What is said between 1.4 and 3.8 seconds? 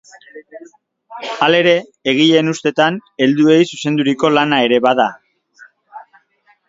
Halere, egileen ustetan, helduei